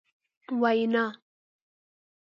[0.61, 1.05] وینا...